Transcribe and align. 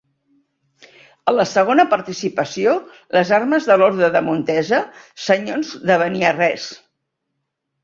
A 1.31 1.33
la 1.35 1.43
segona 1.49 1.85
partició, 1.91 2.73
les 3.17 3.35
armes 3.39 3.69
de 3.73 3.77
l'Orde 3.83 4.11
de 4.17 4.23
Montesa, 4.31 4.81
senyors 5.29 5.77
de 5.93 6.01
Beniarrés. 6.07 6.69